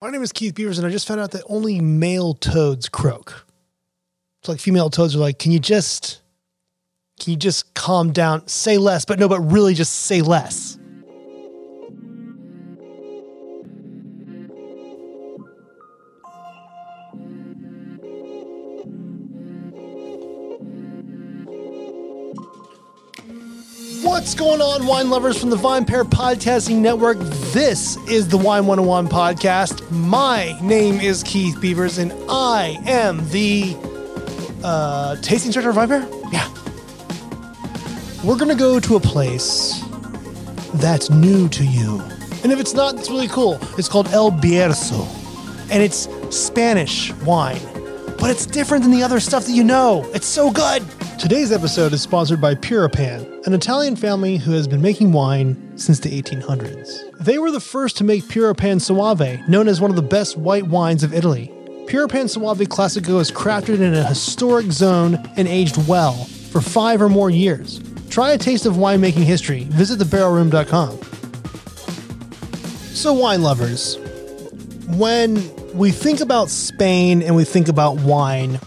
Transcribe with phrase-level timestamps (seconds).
[0.00, 3.44] My name is Keith Beavers, and I just found out that only male toads croak.
[4.40, 6.20] It's like female toads are like, can you just,
[7.18, 10.77] can you just calm down, say less, but no, but really just say less.
[24.28, 27.16] What's going on, wine lovers from the VinePair Podcasting Network?
[27.18, 29.90] This is the Wine 101 podcast.
[29.90, 33.74] My name is Keith Beavers, and I am the
[34.62, 36.30] uh, tasting instructor of VinePair.
[36.30, 36.46] Yeah.
[38.22, 39.82] We're going to go to a place
[40.74, 41.98] that's new to you.
[42.42, 43.58] And if it's not, it's really cool.
[43.78, 45.06] It's called El Bierzo,
[45.70, 47.62] and it's Spanish wine,
[48.18, 50.06] but it's different than the other stuff that you know.
[50.12, 50.84] It's so good.
[51.18, 56.00] Today's episode is sponsored by Pieropan, an Italian family who has been making wine since
[56.00, 57.16] the 1800s.
[57.18, 60.66] They were the first to make Pieropan Soave, known as one of the best white
[60.66, 61.52] wines of Italy.
[61.86, 67.08] Pieropan Soave Classico is crafted in a historic zone and aged well for five or
[67.08, 67.80] more years.
[68.10, 69.64] Try a taste of winemaking history.
[69.70, 70.98] Visit thebarrelroom.com.
[72.94, 73.98] So, wine lovers,
[74.88, 75.36] when
[75.74, 78.58] we think about Spain and we think about wine,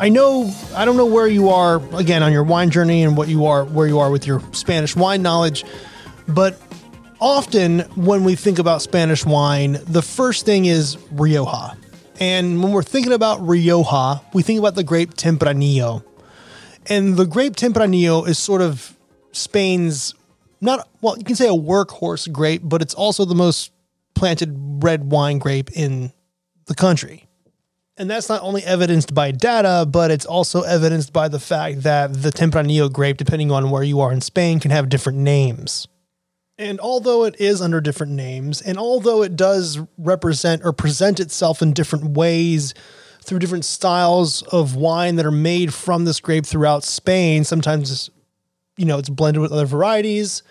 [0.00, 3.28] I know I don't know where you are again on your wine journey and what
[3.28, 5.62] you are where you are with your Spanish wine knowledge,
[6.26, 6.58] but
[7.20, 11.76] often when we think about Spanish wine, the first thing is Rioja.
[12.18, 16.02] And when we're thinking about Rioja, we think about the grape Tempranillo.
[16.86, 18.96] And the grape Tempranillo is sort of
[19.32, 20.14] Spain's
[20.62, 23.70] not well, you can say a workhorse grape, but it's also the most
[24.14, 26.10] planted red wine grape in
[26.64, 27.26] the country.
[28.00, 32.22] And that's not only evidenced by data, but it's also evidenced by the fact that
[32.22, 35.86] the Tempranillo grape, depending on where you are in Spain, can have different names.
[36.56, 41.60] And although it is under different names, and although it does represent or present itself
[41.60, 42.72] in different ways
[43.20, 48.08] through different styles of wine that are made from this grape throughout Spain, sometimes,
[48.78, 50.42] you know, it's blended with other varieties.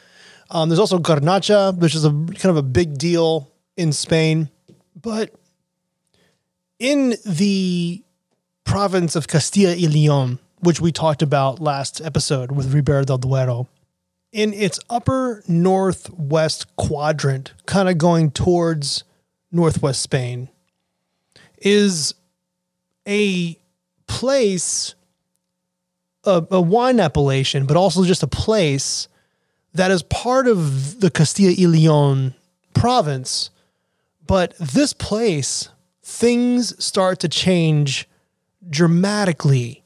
[0.51, 4.51] Um, there's also Garnacha, which is a kind of a big deal in Spain.
[4.95, 5.33] But
[6.79, 8.01] in the
[8.63, 13.67] province of Castilla y Leon, which we talked about last episode with Ribera del Duero,
[14.31, 19.03] in its upper northwest quadrant, kind of going towards
[19.51, 20.49] northwest Spain,
[21.57, 22.13] is
[23.07, 23.57] a
[24.07, 24.95] place,
[26.23, 29.07] a, a wine appellation, but also just a place
[29.73, 32.35] that is part of the Castilla y Leon
[32.73, 33.49] province.
[34.25, 35.69] But this place
[36.09, 38.09] things start to change
[38.67, 39.83] dramatically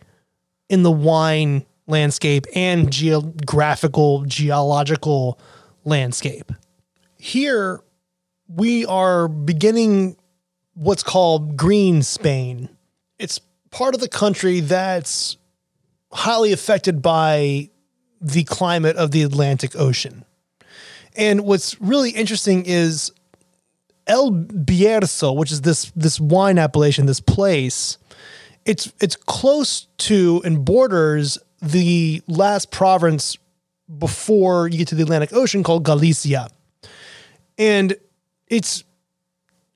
[0.70, 5.38] in the wine landscape and geographical, geological
[5.84, 6.52] landscape.
[7.18, 7.82] Here,
[8.48, 10.16] we are beginning
[10.76, 12.70] what's called green Spain.
[13.20, 15.38] It's part of the country that's
[16.12, 17.70] highly affected by
[18.22, 20.24] the climate of the Atlantic Ocean.
[21.16, 23.12] And what's really interesting is
[24.08, 27.98] El Bierzo, which is this this wine appellation, this place,
[28.66, 33.38] it's it's close to and borders the last province
[33.98, 36.50] before you get to the Atlantic Ocean called Galicia.
[37.58, 37.96] And
[38.48, 38.84] it's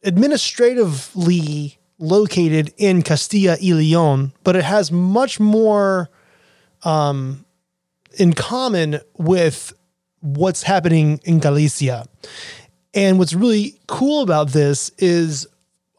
[0.04, 6.10] administratively located in Castilla y Leon, but it has much more
[6.84, 7.46] um,
[8.18, 9.74] in common with
[10.22, 12.06] what's happening in Galicia.
[12.94, 15.48] And what's really cool about this is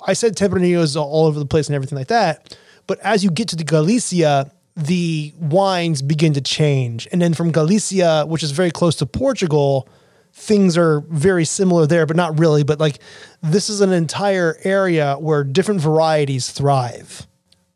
[0.07, 2.57] I said Tempranillo is all over the place and everything like that.
[2.87, 7.09] But as you get to the Galicia, the wines begin to change.
[7.13, 9.89] And then from Galicia, which is very close to Portugal,
[10.33, 12.63] things are very similar there, but not really.
[12.63, 13.01] But like
[13.43, 17.27] this is an entire area where different varieties thrive.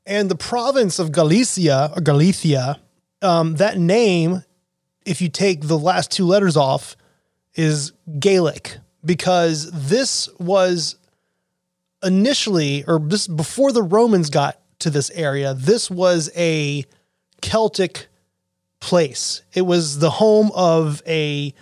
[0.06, 2.80] And the province of Galicia or Galicia,
[3.20, 4.44] um, that name,
[5.04, 6.96] if you take the last two letters off,
[7.54, 10.96] is Gaelic because this was
[12.02, 16.84] initially, or this before the Romans got to this area, this was a
[17.40, 18.08] Celtic
[18.80, 19.42] place.
[19.54, 21.54] It was the home of a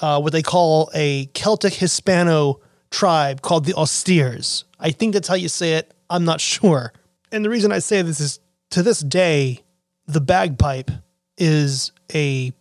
[0.00, 4.64] uh, what they call a Celtic Hispano tribe called the Austeres.
[4.78, 5.92] I think that's how you say it.
[6.08, 6.92] I'm not sure.
[7.32, 8.38] And the reason I say this is
[8.70, 9.60] to this day,
[10.06, 10.90] the bagpipe
[11.36, 12.52] is a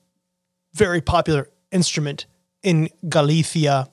[0.74, 2.26] very popular instrument
[2.64, 3.90] in Galicia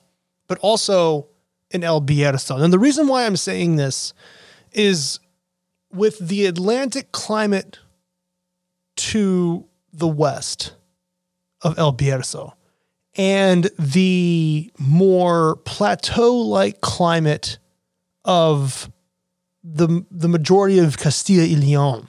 [0.47, 1.27] but also
[1.71, 2.61] in El Bierzo.
[2.61, 4.13] And the reason why I'm saying this
[4.71, 5.19] is
[5.91, 7.79] with the Atlantic climate
[8.97, 10.75] to the west
[11.61, 12.53] of El Bierzo
[13.15, 17.59] and the more plateau like climate
[18.25, 18.91] of
[19.63, 22.07] the the majority of Castilla y Leon.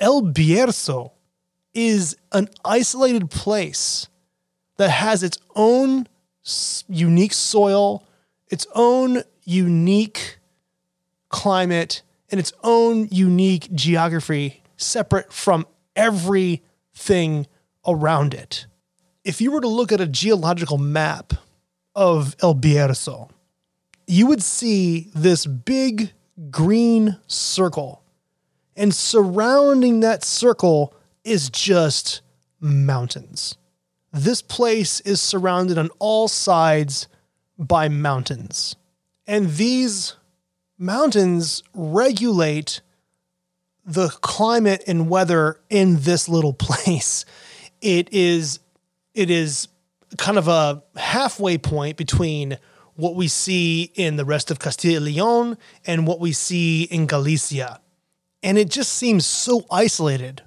[0.00, 1.12] El Bierzo
[1.72, 4.08] is an isolated place
[4.76, 6.06] that has its own
[6.88, 8.06] unique soil,
[8.48, 10.38] its own unique
[11.28, 17.46] climate, and its own unique geography, separate from everything
[17.86, 18.66] around it.
[19.24, 21.32] If you were to look at a geological map
[21.94, 23.30] of El Bierzo,
[24.06, 26.12] you would see this big
[26.50, 28.02] green circle.
[28.76, 30.94] And surrounding that circle
[31.24, 32.20] is just
[32.60, 33.56] mountains.
[34.14, 37.08] This place is surrounded on all sides
[37.58, 38.76] by mountains.
[39.26, 40.14] And these
[40.78, 42.80] mountains regulate
[43.84, 47.24] the climate and weather in this little place.
[47.80, 48.60] It is
[49.14, 49.66] it is
[50.16, 52.58] kind of a halfway point between
[52.94, 57.06] what we see in the rest of Castilla y Leon and what we see in
[57.06, 57.80] Galicia.
[58.44, 60.42] And it just seems so isolated.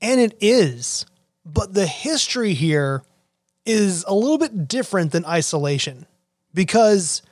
[0.00, 1.04] And it is.
[1.44, 3.02] But the history here
[3.66, 6.06] is a little bit different than isolation
[6.54, 7.22] because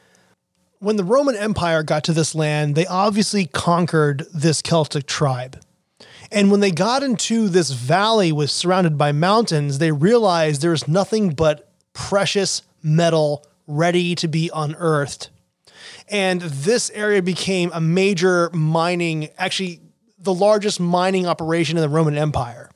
[0.79, 5.61] when the Roman Empire got to this land, they obviously conquered this Celtic tribe.
[6.33, 11.31] And when they got into this valley was surrounded by mountains, they realized there's nothing
[11.31, 15.29] but precious metal ready to be unearthed.
[16.09, 19.81] And this area became a major mining, actually,
[20.19, 22.70] the largest mining operation in the Roman Empire.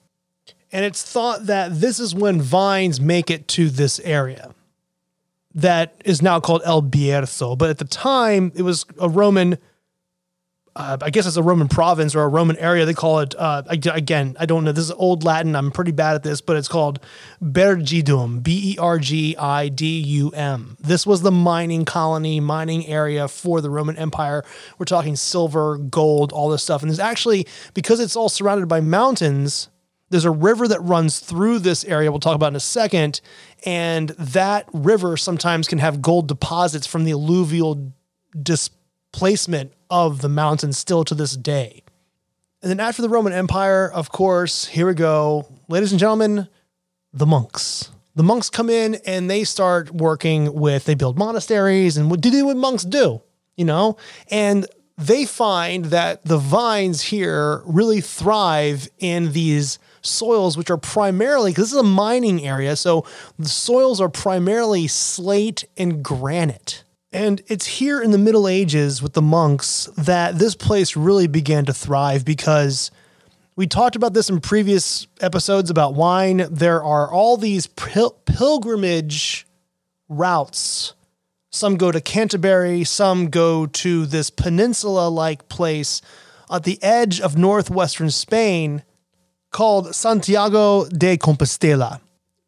[0.75, 4.53] And it's thought that this is when vines make it to this area
[5.55, 7.57] that is now called El Bierzo.
[7.57, 9.57] But at the time, it was a Roman
[10.77, 12.85] uh, I guess it's a Roman province or a Roman area.
[12.85, 14.73] They call it, uh, again, I don't know.
[14.73, 15.55] This is old Latin.
[15.55, 16.99] I'm pretty bad at this, but it's called
[17.41, 20.77] Bergidum, B E R G I D U M.
[20.81, 24.45] This was the mining colony, mining area for the Roman Empire.
[24.77, 26.83] We're talking silver, gold, all this stuff.
[26.83, 29.69] And there's actually, because it's all surrounded by mountains,
[30.15, 32.09] there's a river that runs through this area.
[32.09, 33.21] We'll talk about in a second.
[33.67, 37.93] And that river sometimes can have gold deposits from the alluvial
[38.41, 41.83] displacement of the mountains still to this day.
[42.63, 45.49] And then after the Roman Empire, of course, here we go.
[45.67, 46.47] Ladies and gentlemen,
[47.13, 47.91] the monks.
[48.15, 52.47] The monks come in and they start working with, they build monasteries and what do
[52.47, 53.21] what monks do,
[53.57, 53.97] you know?
[54.31, 54.65] And
[54.97, 61.65] they find that the vines here really thrive in these soils, which are primarily, because
[61.65, 63.07] this is a mining area, so
[63.39, 66.85] the soils are primarily slate and granite.
[67.13, 71.65] And it's here in the Middle Ages with the monks that this place really began
[71.67, 72.91] to thrive because
[73.55, 76.45] we talked about this in previous episodes about wine.
[76.51, 79.47] There are all these pil- pilgrimage
[80.09, 80.95] routes.
[81.51, 86.03] Some go to Canterbury, some go to this peninsula like place
[86.51, 88.83] at the edge of northwestern Spain
[89.55, 92.01] called Santiago de Compostela.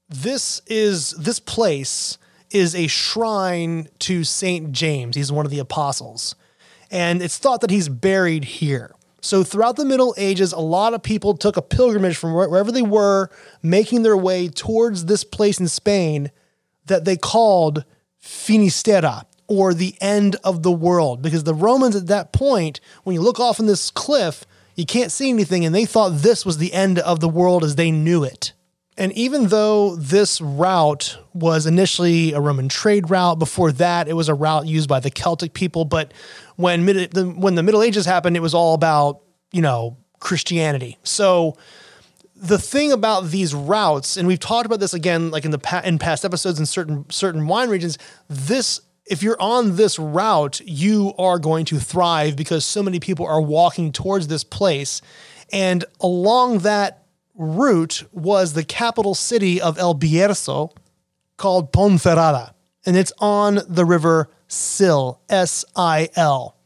[0.08, 2.18] This is this place
[2.50, 4.72] is a shrine to St.
[4.72, 5.14] James.
[5.14, 6.34] He's one of the apostles.
[6.90, 8.92] And it's thought that he's buried here.
[9.20, 12.82] So throughout the Middle Ages, a lot of people took a pilgrimage from wherever they
[12.82, 13.30] were,
[13.62, 16.32] making their way towards this place in Spain
[16.86, 17.84] that they called
[18.18, 21.22] Finisterre, or the end of the world.
[21.22, 24.44] Because the Romans at that point, when you look off in this cliff,
[24.76, 27.74] you can't see anything, and they thought this was the end of the world as
[27.74, 28.52] they knew it.
[28.98, 34.28] And even though this route was initially a Roman trade route, before that it was
[34.28, 35.84] a route used by the Celtic people.
[35.84, 36.14] But
[36.56, 39.20] when mid, the, when the Middle Ages happened, it was all about
[39.52, 40.98] you know Christianity.
[41.02, 41.56] So
[42.34, 45.82] the thing about these routes, and we've talked about this again, like in the pa-
[45.84, 51.14] in past episodes in certain certain wine regions, this if you're on this route, you
[51.18, 55.00] are going to thrive because so many people are walking towards this place,
[55.52, 60.70] and along that route was the capital city of El Bierzo
[61.36, 66.56] called Ponferrada, and it's on the river Sil, S I L.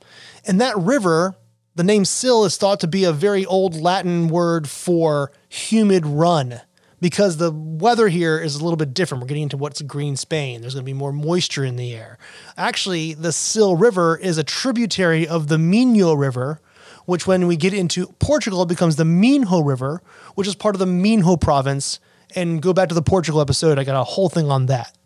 [0.47, 1.37] And that river,
[1.75, 6.61] the name Sil is thought to be a very old Latin word for humid run
[7.01, 9.23] because the weather here is a little bit different.
[9.23, 10.61] We're getting into what's green Spain.
[10.61, 12.19] There's going to be more moisture in the air.
[12.57, 16.61] Actually, the Sil River is a tributary of the Minho River,
[17.07, 20.03] which when we get into Portugal becomes the Minho River,
[20.35, 21.99] which is part of the Minho province.
[22.37, 24.97] And go back to the Portugal episode, I got a whole thing on that.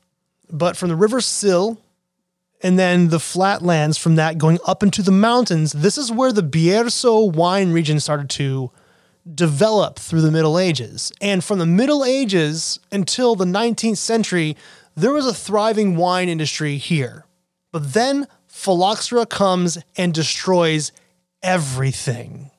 [0.50, 1.80] But from the River Sil
[2.62, 6.42] and then the flatlands from that going up into the mountains, this is where the
[6.42, 8.70] Bierzo wine region started to
[9.32, 11.12] develop through the Middle Ages.
[11.20, 14.56] And from the Middle Ages until the 19th century,
[14.96, 17.24] there was a thriving wine industry here.
[17.72, 20.92] But then phylloxera comes and destroys
[21.42, 22.50] everything.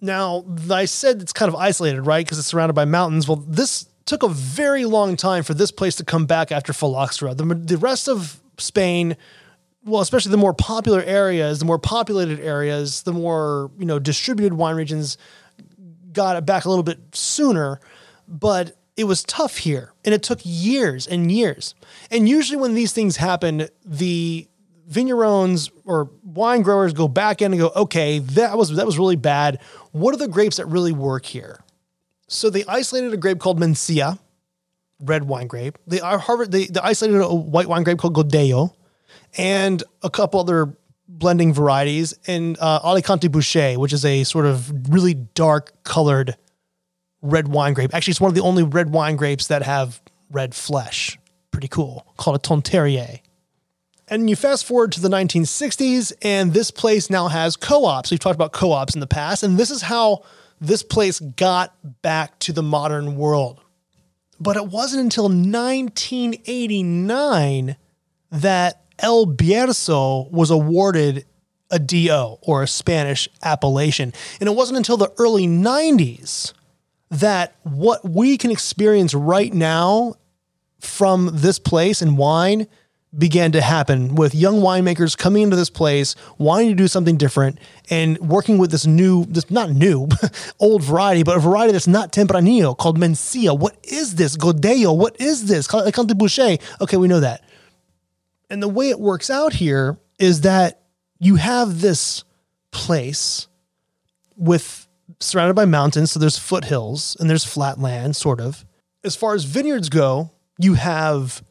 [0.00, 2.24] Now, I said it's kind of isolated, right?
[2.24, 3.28] Because it's surrounded by mountains.
[3.28, 7.34] Well, this took a very long time for this place to come back after phylloxera.
[7.34, 9.16] The, the rest of Spain,
[9.84, 14.54] well, especially the more popular areas, the more populated areas, the more you know distributed
[14.54, 15.18] wine regions
[16.12, 17.80] got it back a little bit sooner.
[18.28, 21.74] But it was tough here, and it took years and years.
[22.10, 24.46] And usually, when these things happen, the
[24.90, 29.16] vignerons or wine growers go back in and go, okay, that was that was really
[29.16, 29.60] bad.
[29.92, 31.60] What are the grapes that really work here?
[32.26, 34.18] So they isolated a grape called Mencia,
[35.00, 35.78] red wine grape.
[35.86, 36.52] They are Harvard.
[36.52, 38.74] They, they isolated a white wine grape called Godello,
[39.36, 40.76] and a couple other
[41.18, 46.36] blending varieties, and uh, Alicante Bouschet, which is a sort of really dark colored
[47.22, 47.94] red wine grape.
[47.94, 50.00] Actually, it's one of the only red wine grapes that have
[50.30, 51.18] red flesh.
[51.50, 52.06] Pretty cool.
[52.16, 53.20] Called a Teinturier.
[54.08, 58.10] And you fast forward to the 1960s, and this place now has co ops.
[58.10, 60.22] We've talked about co ops in the past, and this is how
[60.60, 63.60] this place got back to the modern world.
[64.40, 67.76] But it wasn't until 1989
[68.32, 71.24] that El Bierzo was awarded
[71.70, 74.12] a DO or a Spanish appellation.
[74.40, 76.52] And it wasn't until the early 90s
[77.10, 80.14] that what we can experience right now
[80.80, 82.66] from this place in wine
[83.16, 87.58] began to happen with young winemakers coming into this place, wanting to do something different,
[87.90, 90.08] and working with this new, this not new,
[90.60, 93.58] old variety, but a variety that's not Tempranillo called Mencia.
[93.58, 94.36] What is this?
[94.36, 94.96] Godello.
[94.96, 95.72] What is this?
[95.74, 96.60] Alicante Bouschet.
[96.80, 97.42] Okay, we know that.
[98.50, 100.82] And the way it works out here is that
[101.18, 102.24] you have this
[102.72, 103.46] place
[104.36, 104.86] with
[105.20, 108.64] surrounded by mountains, so there's foothills and there's flat land, sort of.
[109.04, 111.42] As far as vineyards go, you have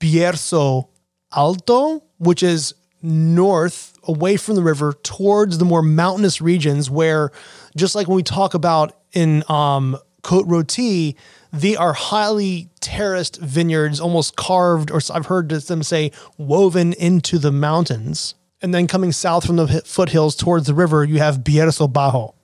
[0.00, 0.88] Bierzo
[1.34, 7.32] Alto, which is north away from the river towards the more mountainous regions where
[7.76, 11.16] just like when we talk about in um, Côte Rôtie,
[11.52, 17.52] they are highly terraced vineyards, almost carved, or I've heard them say woven into the
[17.52, 18.34] mountains.
[18.60, 22.34] And then coming south from the foothills towards the river, you have Bierzo Bajo.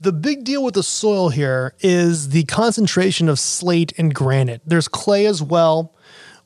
[0.00, 4.62] The big deal with the soil here is the concentration of slate and granite.
[4.66, 5.94] There's clay as well,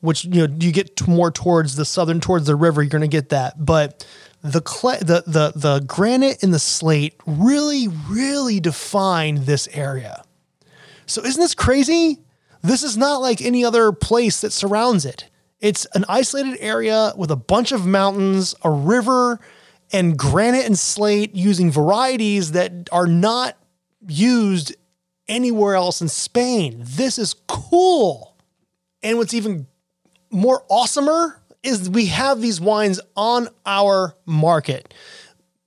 [0.00, 3.08] which you know you get more towards the southern towards the river, you're going to
[3.08, 3.64] get that.
[3.64, 4.06] But
[4.42, 10.22] the clay, the the the granite and the slate really really define this area.
[11.10, 12.18] So isn't this crazy?
[12.62, 15.28] This is not like any other place that surrounds it.
[15.58, 19.40] It's an isolated area with a bunch of mountains, a river,
[19.92, 23.56] and granite and slate using varieties that are not
[24.06, 24.76] used
[25.26, 26.80] anywhere else in Spain.
[26.86, 28.36] This is cool.
[29.02, 29.66] And what's even
[30.30, 34.94] more awesomer is we have these wines on our market.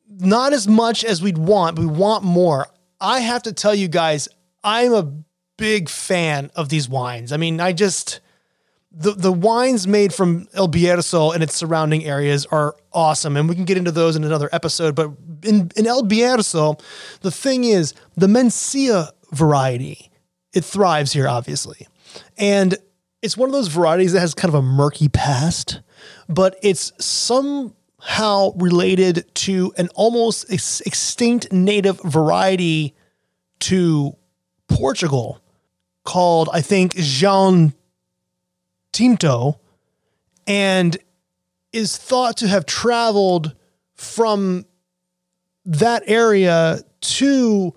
[0.07, 2.67] Not as much as we'd want, we want more.
[3.01, 4.29] I have to tell you guys,
[4.63, 5.12] I'm a
[5.57, 7.31] big fan of these wines.
[7.31, 8.19] I mean, I just
[8.93, 13.55] the the wines made from El Bierzo and its surrounding areas are awesome, and we
[13.55, 14.95] can get into those in another episode.
[14.95, 15.12] But
[15.43, 16.79] in in El Bierzo,
[17.22, 20.12] the thing is the Mencia variety,
[20.53, 21.88] it thrives here, obviously,
[22.38, 22.77] and
[23.24, 25.79] it's one of those varieties that has kind of a murky past,
[26.29, 32.93] but it's somehow related to an almost ex- extinct native variety
[33.60, 34.15] to
[34.67, 35.39] Portugal
[36.03, 37.74] called, I think, Jean
[38.91, 39.60] Tinto,
[40.45, 40.98] and
[41.72, 43.55] is thought to have traveled
[43.95, 44.65] from
[45.65, 47.74] that area to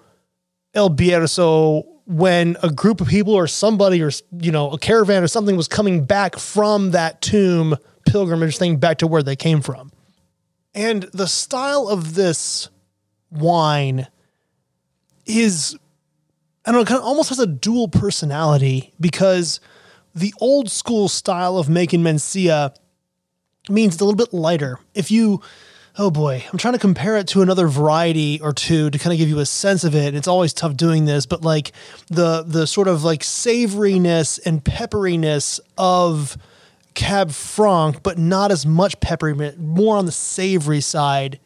[0.74, 5.26] El Bierzo when a group of people or somebody or you know a caravan or
[5.26, 9.90] something was coming back from that tomb pilgrimage thing back to where they came from.
[10.74, 12.68] And the style of this
[13.30, 14.06] wine
[15.24, 15.76] is
[16.66, 19.60] I don't know, kind of almost has a dual personality because
[20.14, 22.74] the old school style of making Mencia
[23.68, 24.80] means it's a little bit lighter.
[24.94, 25.42] If you
[25.98, 29.18] oh boy, I'm trying to compare it to another variety or two to kind of
[29.18, 30.08] give you a sense of it.
[30.08, 31.72] And It's always tough doing this, but like
[32.08, 36.36] the the sort of like savoriness and pepperiness of
[36.94, 41.38] Cab Franc, but not as much peppery, more on the savory side.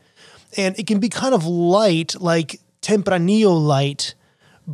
[0.57, 4.15] And it can be kind of light, like Tempranillo light,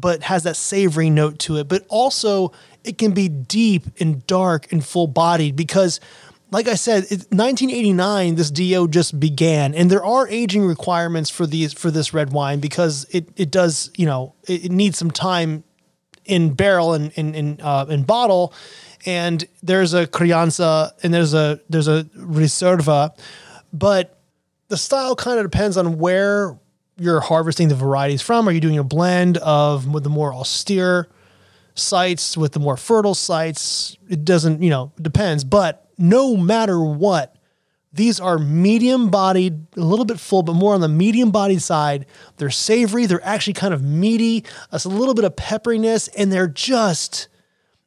[0.01, 1.69] but has that savory note to it.
[1.69, 2.53] But also,
[2.85, 6.01] it can be deep and dark and full bodied because
[6.53, 11.73] like I said, 1989, this DO just began, and there are aging requirements for these
[11.73, 15.65] for this red wine because it it does you know it, it needs some time
[16.25, 18.55] in barrel and in in uh, in bottle,
[19.05, 23.17] and there's a crianza and there's a there's a reserva,
[23.73, 24.21] but
[24.69, 26.57] the style kind of depends on where
[26.99, 28.49] you're harvesting the varieties from.
[28.49, 31.09] Are you doing a blend of the more austere
[31.75, 33.97] sites with the more fertile sites?
[34.09, 35.45] It doesn't, you know, depends.
[35.45, 37.37] But no matter what,
[37.93, 42.07] these are medium bodied, a little bit full, but more on the medium bodied side.
[42.37, 43.07] They're savory.
[43.07, 44.45] They're actually kind of meaty.
[44.73, 47.29] It's a little bit of pepperiness, and they're just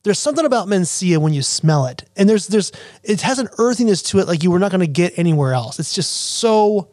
[0.04, 2.72] there's something about Mencia when you smell it, and there's there's
[3.04, 5.80] it has an earthiness to it like you were not going to get anywhere else.
[5.80, 6.90] It's just so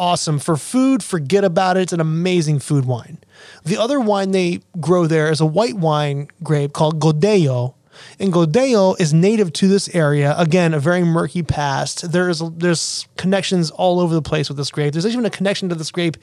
[0.00, 1.04] awesome for food.
[1.04, 1.82] Forget about it.
[1.82, 3.18] It's an amazing food wine.
[3.64, 7.74] The other wine they grow there is a white wine grape called Godello,
[8.18, 10.34] and Godello is native to this area.
[10.38, 12.10] Again, a very murky past.
[12.10, 14.94] There's there's connections all over the place with this grape.
[14.94, 16.16] There's even a connection to this grape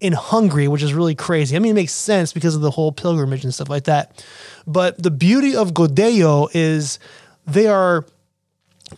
[0.00, 1.56] in Hungary, which is really crazy.
[1.56, 4.24] I mean, it makes sense because of the whole pilgrimage and stuff like that.
[4.66, 6.98] But the beauty of Godello is
[7.46, 8.06] they are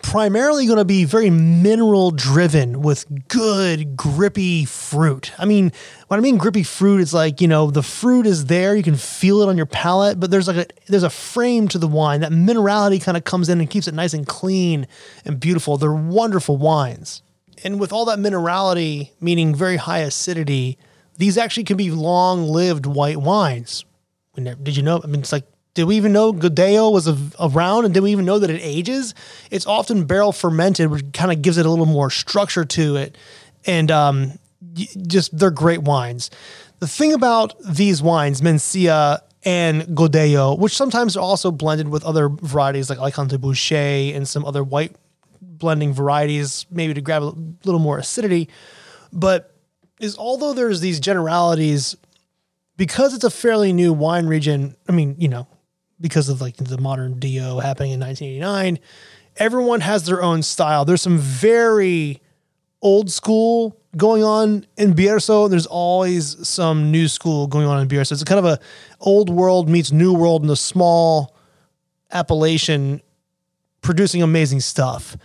[0.01, 5.33] primarily going to be very mineral driven with good grippy fruit.
[5.39, 5.73] I mean,
[6.09, 8.97] when I mean grippy fruit, it's like, you know, the fruit is there, you can
[8.97, 12.21] feel it on your palate, but there's like a there's a frame to the wine.
[12.21, 14.87] That minerality kind of comes in and keeps it nice and clean
[15.25, 15.77] and beautiful.
[15.77, 17.23] They're wonderful wines.
[17.65, 20.79] And with all that minerality, meaning very high acidity,
[21.19, 23.85] these actually can be long-lived white wines.
[24.35, 25.01] Did you know?
[25.05, 28.13] I mean, it's like did we even know Godello was a, around and did we
[28.13, 29.15] even know that it ages?
[29.51, 33.17] It's often barrel fermented, which kind of gives it a little more structure to it.
[33.65, 34.39] And um,
[34.75, 36.31] just they're great wines.
[36.81, 42.29] The thing about these wines, Mencia and Godello, which sometimes are also blended with other
[42.29, 44.95] varieties like Alicante Bouschet and some other white
[45.41, 48.49] blending varieties, maybe to grab a little more acidity.
[49.13, 49.55] But
[50.01, 51.97] is although there's these generalities,
[52.77, 55.47] because it's a fairly new wine region, I mean, you know,
[56.03, 58.79] because of like the modern DO happening in 1989,
[59.37, 60.85] everyone has their own style.
[60.85, 62.21] There's some very
[62.83, 65.49] old school going on in Bierzo.
[65.49, 68.13] There's always some new school going on in Bierzo.
[68.13, 68.59] It's kind of a
[69.01, 71.35] old world meets new world in a small
[72.11, 73.01] appellation
[73.81, 75.17] producing amazing stuff.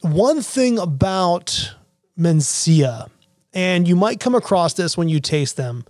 [0.00, 1.74] One thing about
[2.18, 3.08] Mencia,
[3.52, 5.84] and you might come across this when you taste them,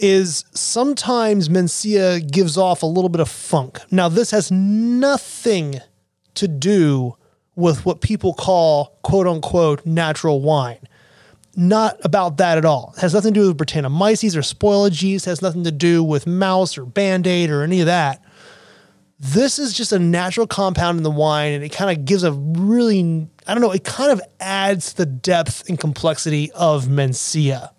[0.00, 3.80] is sometimes Mencia gives off a little bit of funk.
[3.90, 5.80] Now, this has nothing
[6.34, 7.16] to do
[7.54, 10.78] with what people call quote unquote natural wine.
[11.56, 12.94] Not about that at all.
[12.96, 16.02] It has nothing to do with Brettanomyces or spoilage yeast, it has nothing to do
[16.02, 18.24] with mouse or band aid or any of that.
[19.18, 22.32] This is just a natural compound in the wine, and it kind of gives a
[22.32, 27.70] really, I don't know, it kind of adds the depth and complexity of Mencia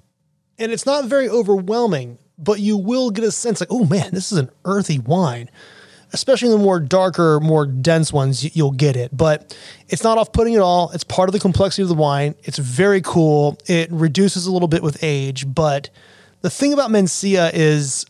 [0.61, 4.31] and it's not very overwhelming, but you will get a sense like, oh man, this
[4.31, 5.49] is an earthy wine.
[6.13, 9.15] Especially the more darker, more dense ones, you'll get it.
[9.15, 10.91] But it's not off putting at all.
[10.91, 12.35] It's part of the complexity of the wine.
[12.43, 13.57] It's very cool.
[13.65, 15.51] It reduces a little bit with age.
[15.53, 15.89] But
[16.41, 18.05] the thing about Mencia is,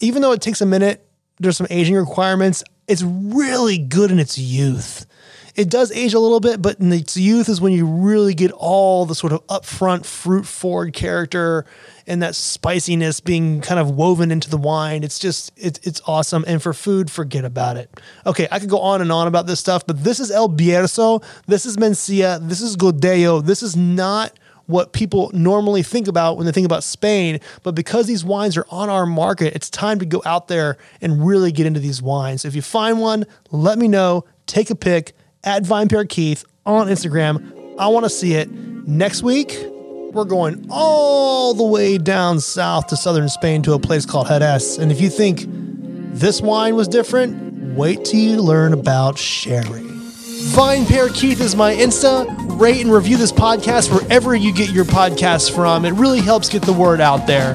[0.00, 1.06] even though it takes a minute,
[1.38, 5.06] there's some aging requirements, it's really good in its youth.
[5.54, 8.50] It does age a little bit, but in its youth is when you really get
[8.50, 11.64] all the sort of upfront fruit forward character
[12.08, 15.04] and that spiciness being kind of woven into the wine.
[15.04, 16.44] It's just it's it's awesome.
[16.48, 18.00] And for food, forget about it.
[18.26, 21.22] Okay, I could go on and on about this stuff, but this is El Bierzo,
[21.46, 23.44] this is Mencia, this is Godello.
[23.44, 24.36] This is not
[24.66, 27.38] what people normally think about when they think about Spain.
[27.62, 31.24] But because these wines are on our market, it's time to go out there and
[31.24, 32.44] really get into these wines.
[32.44, 34.24] If you find one, let me know.
[34.46, 37.76] Take a pic at VinePair Keith on Instagram.
[37.78, 38.50] I want to see it.
[38.50, 39.56] Next week,
[40.12, 44.78] we're going all the way down south to southern Spain to a place called Jerez.
[44.78, 49.82] And if you think this wine was different, wait till you learn about sherry.
[50.52, 52.26] VinePair Keith is my Insta.
[52.60, 55.84] Rate and review this podcast wherever you get your podcasts from.
[55.84, 57.54] It really helps get the word out there.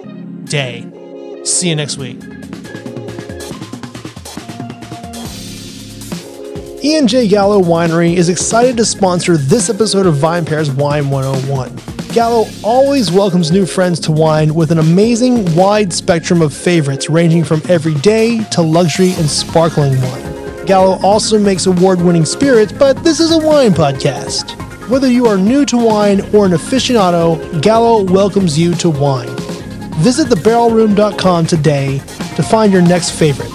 [0.45, 1.41] day.
[1.43, 2.19] See you next week.
[6.83, 7.27] Ian J.
[7.27, 11.79] Gallo Winery is excited to sponsor this episode of VinePair's Wine 101.
[12.11, 17.43] Gallo always welcomes new friends to wine with an amazing wide spectrum of favorites ranging
[17.43, 20.65] from everyday to luxury and sparkling wine.
[20.65, 24.57] Gallo also makes award winning spirits, but this is a wine podcast.
[24.89, 29.29] Whether you are new to wine or an aficionado, Gallo welcomes you to wine.
[30.01, 31.99] Visit thebarrelroom.com today
[32.35, 33.51] to find your next favorite,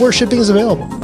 [0.00, 0.99] where shipping is available.